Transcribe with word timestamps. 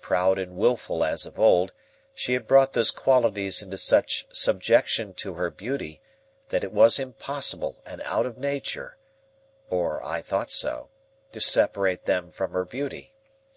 Proud 0.00 0.38
and 0.38 0.54
wilful 0.56 1.02
as 1.02 1.26
of 1.26 1.40
old, 1.40 1.72
she 2.14 2.34
had 2.34 2.46
brought 2.46 2.72
those 2.72 2.92
qualities 2.92 3.62
into 3.62 3.76
such 3.76 4.24
subjection 4.30 5.12
to 5.14 5.34
her 5.34 5.50
beauty 5.50 6.00
that 6.50 6.62
it 6.62 6.70
was 6.70 7.00
impossible 7.00 7.82
and 7.84 8.00
out 8.02 8.24
of 8.24 8.38
nature—or 8.38 8.94
I 10.06 10.22
thought 10.22 10.52
so—to 10.52 11.40
separate 11.40 12.04
them 12.04 12.30
from 12.30 12.52
her 12.52 12.64
beauty. 12.64 13.12